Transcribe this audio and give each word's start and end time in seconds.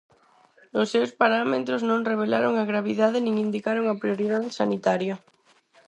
"Os 0.79 0.87
seus 0.93 1.11
parámetros 1.21 1.81
non 1.89 2.07
revelaron 2.11 2.53
a 2.57 2.63
gravidade 2.71 3.17
nin 3.25 3.35
indicaron 3.45 3.85
a 3.87 3.99
prioridade 4.01 4.49
sanitaria". 4.59 5.15